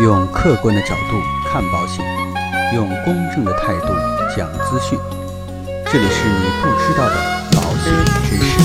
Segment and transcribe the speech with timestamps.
[0.00, 2.02] 用客观的角度看保险，
[2.74, 3.88] 用公正的态度
[4.34, 4.98] 讲资讯。
[5.92, 7.16] 这里是你不知道的
[7.52, 7.92] 保险
[8.24, 8.58] 知识。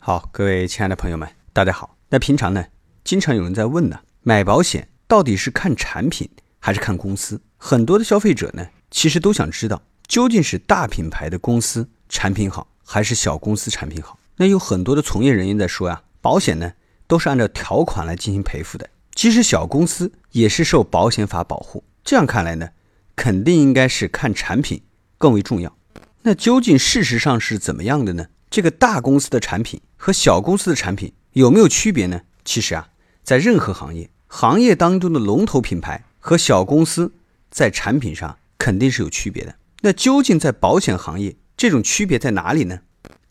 [0.00, 1.96] 好，各位亲爱的朋友们，大家好。
[2.08, 2.64] 那平常呢，
[3.04, 6.28] 经常有人在问呢，买保险到底是看产品
[6.58, 7.40] 还是看公司？
[7.56, 14.16] 很多的消费者呢，其实都想知道，究竟是大品牌的公司产品好，还是小公司产品好？
[14.40, 16.72] 那有很多的从业人员在说呀，保险呢
[17.06, 21.84] 都是按照条款来进行赔付的，即使小公司也是受保险法保护。
[22.02, 22.70] 这样看来呢，
[23.14, 24.80] 肯定应该是看产品
[25.18, 25.76] 更为重要。
[26.22, 28.28] 那究竟事实上是怎么样的呢？
[28.48, 32.22] 这个大公司的产品和小公司的产品有没有区别呢？
[32.42, 32.88] 其实啊，
[33.22, 37.12] 在任何行业，行业当中的龙头品牌和小公司
[37.50, 39.54] 在产品上肯定是有区别的。
[39.82, 42.80] 那究竟在保险行业，这种区别在哪里呢？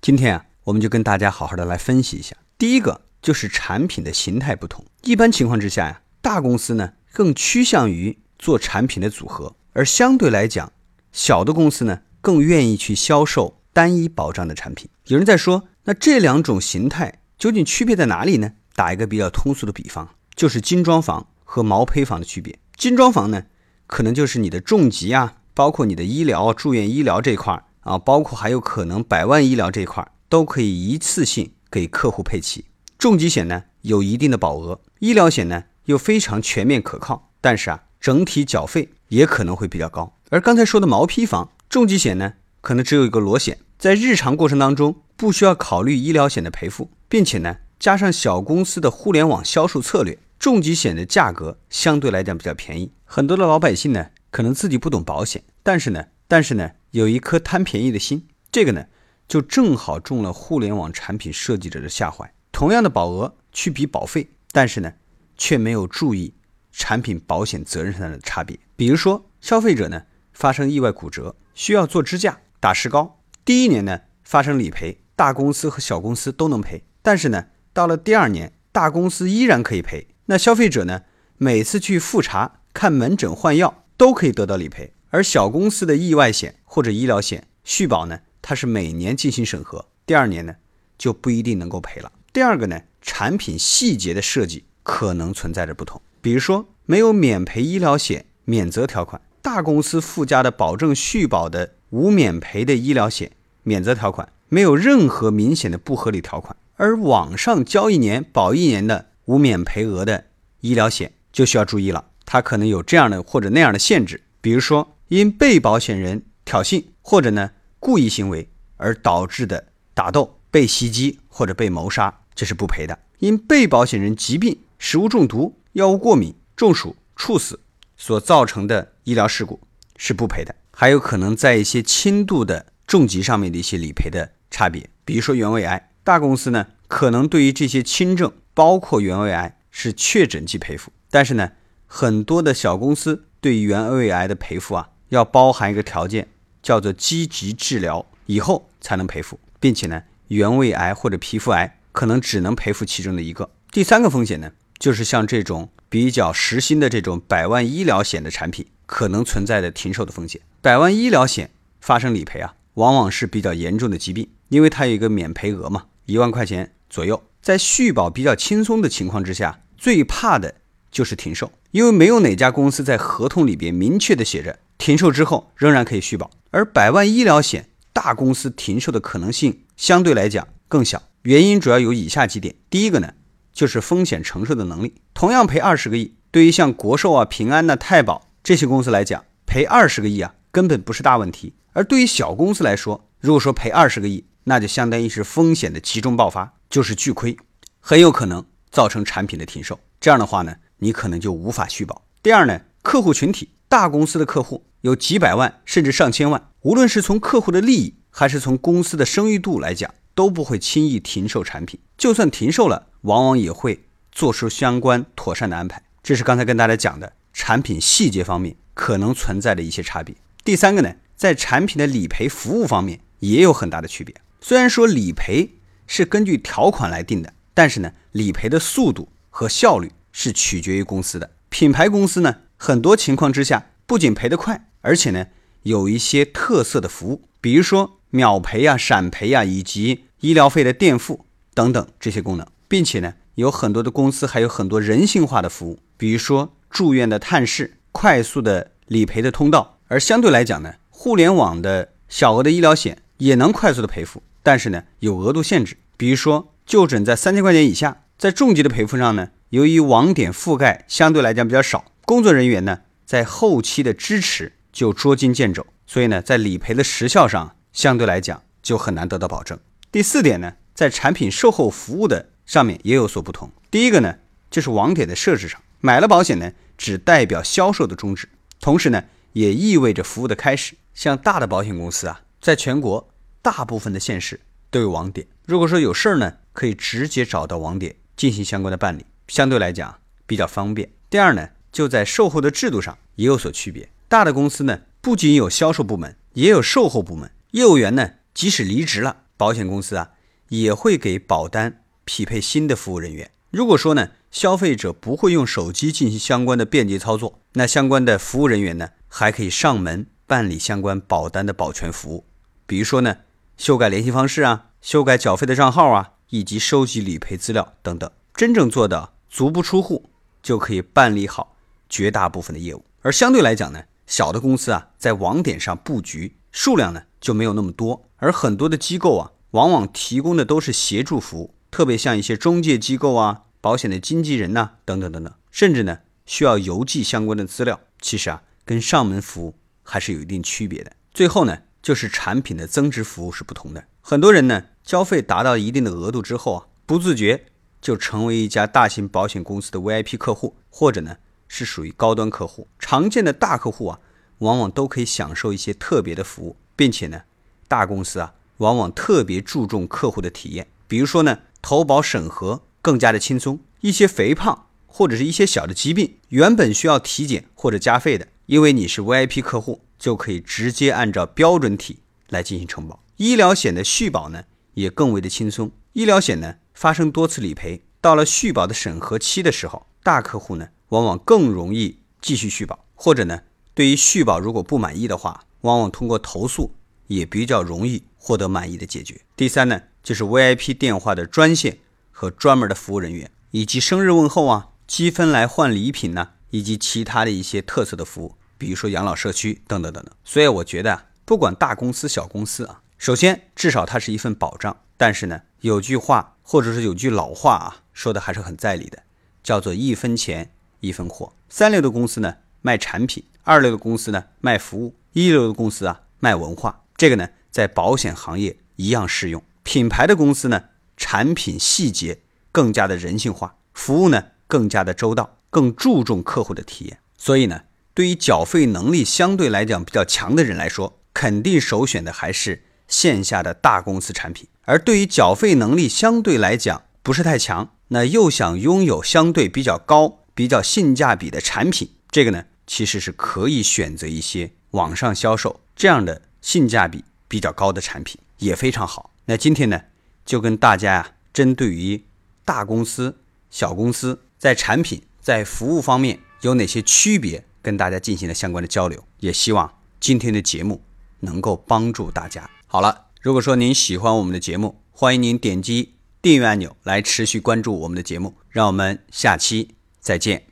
[0.01, 2.35] 今天啊，我们就跟大家好好的来分析一下。
[2.55, 4.85] 第一个就是产品的形态不同。
[5.01, 10.71] 一般情况之下呀，大公司呢更趋向于做产品的组合，而相对来讲，
[11.11, 13.55] 小的公司呢更愿意去销售。
[13.71, 18.51] 单一保障的产品，有人在说，那这两种形态究竟区别在哪里呢？
[18.76, 22.59] 打一个比较通俗的比方，就是精装房和毛坯房的区别。
[22.76, 23.43] 精装房呢，
[23.87, 32.66] 可能就是你的重疾啊，包括你的医疗、住院医疗这一块儿啊，包括还有可能百万医疗这一块儿，都可以一次性给客户配齐。
[32.98, 40.16] 重疾险呢有一定的保额，医疗险呢又非常全面可靠，但是啊，整体缴费也可能会比较高。
[40.30, 43.57] 而刚才说的毛坯房，重疾险呢，可能只有一个裸险。
[43.77, 52.91] 在日常过程当中，不需要考虑医疗险的赔付，并且呢，加上小公司的互联网销售策略，重疾险的价格相对来讲比较便宜。
[53.05, 58.85] 很多的老百姓呢，可能自己不懂保险，但是呢，但是呢，有一颗贪便宜的心，这个呢，
[59.30, 62.30] 就正好中了互联网产品设计者的下怀。
[62.52, 64.91] 同样的保额去比保费，但是呢，
[65.38, 66.34] 却没有注意
[66.72, 68.59] 产品保险责任上的差别。
[68.75, 70.03] 比如说，消费者呢
[70.34, 73.22] 发生意外骨折，需要做支架、打石膏。
[73.45, 76.84] 第一年呢发生理赔，大公司和小公司都能赔。
[77.01, 80.07] 但是呢，到了第二年，大公司依然可以赔。
[80.25, 81.03] 那消费者呢，
[81.38, 84.94] 每次去复查、看门诊、换药都可以得到理赔。
[85.12, 90.55] 而小公司的意外险或者医疗险续保呢，它是每年进行审核，第二年呢
[90.97, 92.11] 就不一定能够赔了。
[92.31, 96.01] 第二个呢，产品细节的设计可能存在着不同。
[96.22, 103.31] 比如说，没有免赔医疗险免责条款，大公司附加的保证续保的无免赔的医疗险。
[103.63, 110.25] 免责条款没有任何明显的不合理条款，而网上交一年保一年的无免赔额的
[110.61, 127.59] 医疗险就需要注意了，它可能有这样的或者那样的限制，比如说因被保险人挑衅或者呢故意行为而导致的打斗、被袭击或者被谋杀，这是不赔的；因被保险人疾病、食物中毒、药物过敏、中暑、猝死
[127.97, 129.59] 所造成的医疗事故
[129.97, 132.68] 是不赔的，还有可能在一些轻度的。
[132.89, 141.51] 重疾上面的一些理赔的差别，比如说原位癌，大公司呢可能对于这些轻症，包括原位癌是确诊即赔付，但是呢，
[141.85, 146.29] 很多的小公司对原位癌的赔付啊，要包含一个条件，
[146.69, 153.50] 叫做积极治疗以后才能赔付，并且呢，原位癌或者皮肤癌可能只能赔付其中的一个。
[153.72, 160.40] 第三个风险呢，就是像这种比较实心的这种百万医疗险的产品，可能存在的停售的风险。
[160.62, 161.50] 百万医疗险
[161.81, 162.53] 发生理赔啊。
[162.75, 167.24] 往往是比较严重的疾病，因为它有一个免赔额嘛，一万块钱左右。
[167.41, 170.53] 在续保比较轻松的情况之下，最怕的
[170.91, 176.31] 就是停售，因为没有哪家公司在合同里边明确的写着停售之后仍然可以续保。
[176.50, 183.13] 而百万医疗险，大公司停售的可能性相对来讲更小，原因主要有以下几点：第一个呢，
[183.53, 184.95] 就是风险承受的能力。
[185.13, 191.53] 同样赔二十个亿，对于像国寿啊、平安呐、太保这些公司来讲，赔二十个亿啊，根本不是大问题。
[191.73, 197.38] 而对于小公司来说，如果说赔二十个亿，那就相当于是风险的集中爆发，就是巨亏，
[197.80, 199.80] 很有可能造成产品的停售。
[200.00, 202.01] 这样的话呢，你可能就无法续保。
[202.24, 211.79] 第二呢，客户群体，大公司的客户有几百万甚至上千万，无论是从客户的利益还是从公司的声誉度来讲，都不会轻易停售产品。
[211.97, 215.81] 就算停售了，往往也会做出相关妥善的安排。
[216.01, 220.15] 这是刚才跟大家讲的产品细节方面可能存在的一些差别。
[220.43, 220.95] 第三个呢？
[221.15, 224.15] 在产品的理赔服务方面也有很大的区别。
[224.39, 225.55] 虽然说理赔
[225.85, 231.31] 是根据条款来定的，但是呢，理赔的速度和效率是取决于公司的。
[231.49, 235.27] 品牌公司呢，很多情况之下不仅赔得快，而且呢，
[235.63, 249.79] 有一些特色的服务，比如说秒赔呀、闪赔呀，以及医疗费的垫付等等这些功能，并且呢，有很多的公司还有很多人性化的服务，比如说住院的探视、快速的理赔的通道。
[249.87, 258.03] 而相对来讲呢，互联网的小额的医疗险也能快速的赔付，但是呢，有额度限制，比如说就诊在三千块钱以下。
[258.17, 269.57] 在重疾的赔付上呢，由于网点覆盖相对来讲比较少，工作人员呢在后期的支持就捉襟见肘，所以呢，在理赔的时效上相对来讲就很难得到保证。
[269.92, 273.51] 第四点呢，在产品售后服务的上面也有所不同。
[273.71, 274.16] 第一个呢，
[274.50, 278.30] 就是网点的设置上，买了保险呢，只代表销售的终止，
[278.60, 280.75] 同时呢，也意味着服务的开始。
[280.94, 283.10] 像大的保险公司啊，在全国
[283.42, 284.39] 大部分的县市
[284.69, 287.95] 都有网点，如果说有事儿呢，可以直接找到网点。
[288.18, 290.89] 进行相关的办理，相对来讲比较方便。
[291.10, 293.88] 第二呢，就在售后的制度上也有所区别。
[294.09, 297.31] 大的公司呢，不仅有销售部门，也有售后部门。
[297.51, 300.09] 业务员呢，即使离职了，保险公司啊
[300.50, 303.29] 也会给保单匹配新的服务人员。
[303.51, 312.25] 如果说呢，消费者不会用手机进行相关的便捷操作，那相关的服务人员呢，还可以上门办理相关保单的保全服务。
[312.65, 313.17] 比如说呢，
[313.57, 316.13] 修改联系方式啊，修改缴费的账号啊。
[316.31, 320.12] 以及收集理赔资料等等，真正做到足不出户
[320.44, 321.55] 就可以办理好
[321.89, 322.85] 绝大部分的业务。
[323.01, 337.79] 而相对来讲呢，小的公司啊，在网点上布局数量呢就没有那么多，而很多的机构啊，往往提供的都是协助服务，特别像一些中介机构啊、保险的经纪人呐等等等等，甚至呢需要邮寄相关的资料。
[338.01, 339.53] 其实啊，跟上门服务
[339.83, 340.91] 还是有一定区别的。
[341.13, 344.65] 最后呢，就是产品的增值服务是不同的，很多人呢。
[344.83, 347.45] 交费达到一定的额度之后啊，不自觉
[347.79, 351.17] 就成为一家大型保险公司的 VIP 客户，或者呢
[351.50, 352.69] 是属于高端客户。
[352.80, 354.00] 常见的大客户啊，
[354.38, 357.24] 往往都可以享受一些特别的服务，并且呢，
[357.68, 360.68] 大公司啊往往特别注重客户的体验。
[360.88, 372.00] 比如说呢，投保审核更加的轻松，一些肥胖或者是一些小的疾病，原本需要体检或者加费的，因为你是 VIP 客户，就可以直接按照标准体
[372.30, 373.04] 来进行承保。
[373.18, 374.46] 医疗险的续保呢？
[374.75, 375.72] 也更为的轻松。
[375.92, 383.41] 医疗险呢，发生多次理赔，到了续保的审核期的时候，大客户呢，往往更容易继续续保，或者呢，
[383.74, 386.75] 对于续保如果不满意的话，往往通过投诉
[387.07, 389.21] 也比较容易获得满意的解决。
[389.36, 391.80] 第三呢，就是 VIP 电话的专线
[392.12, 400.13] 和专门的服务人员，以及生日问候啊、积分来换礼品呢，以及其他的一些特色的服务，比如说养老社区等等等等。
[400.24, 402.81] 所以我觉得啊，不管大公司小公司啊。
[402.97, 404.75] 首先，至少它是一份保障。
[404.97, 409.03] 但是呢，有句话或者是有句老话啊，说的还是很在理的，
[409.41, 411.33] 叫做一分钱一分货。
[411.49, 416.81] 三流的公司呢卖产品，二流的公司呢卖服务，一流的公司啊卖文化。
[416.95, 419.41] 这个呢在保险行业一样适用。
[419.63, 420.63] 品牌的公司呢，
[420.97, 422.19] 产品细节
[422.51, 426.99] 更加的人性化，服务呢更加的周到，更注重客户的体验。
[427.17, 432.63] 所以呢，对于缴费能力相对来讲比较强的人来说，肯定首选的还是。
[432.89, 449.12] 线下的大公司产品，而对于缴费能力相对来讲不是太强，那又想拥有相对比较高、比较性价比的产品，这个呢其实是可以选择一些网上销售这样的性价比比较高的产品，也非常好。
[449.25, 449.81] 那今天呢
[450.25, 452.05] 就跟大家呀，针对于
[452.46, 453.17] 大公司、
[453.51, 459.69] 小公司在产品在服务方面有哪些区别，跟大家进行了相关的交流，也希望
[460.00, 460.81] 今天的节目
[461.19, 462.50] 能够帮助大家。
[462.65, 468.36] 好了，如果说您喜欢我们的节目，欢迎您点击订阅按钮来持续关注我们的节目。
[468.48, 470.49] 让我们下期再见。